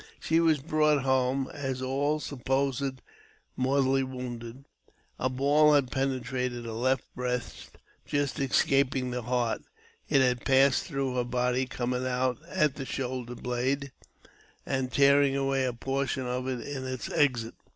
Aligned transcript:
She 0.19 0.39
was 0.39 0.57
brought 0.57 1.03
home, 1.03 1.47
as 1.53 1.79
all 1.79 2.19
supposed, 2.19 3.03
mortally 3.55 4.01
wounded. 4.01 4.65
A 5.19 5.29
ball 5.29 5.73
had 5.75 5.91
penetrated 5.91 6.65
her 6.65 6.71
left 6.71 7.03
breast, 7.13 7.77
just 8.03 8.39
escaping 8.39 9.11
the 9.11 9.21
heart; 9.21 9.61
it 10.09 10.21
had 10.21 10.43
passed 10.43 10.85
through 10.85 11.13
her 11.17 11.23
body, 11.23 11.67
coming 11.67 12.07
out 12.07 12.39
at 12.49 12.77
the 12.77 12.85
shoulder 12.87 13.35
blade, 13.35 13.91
and 14.65 14.91
tearing 14.91 15.35
away 15.35 15.65
a 15.65 15.71
portion 15.73 16.25
of 16.25 16.47
it 16.47 16.67
in 16.67 16.87
its 16.87 17.07
exit. 17.11 17.53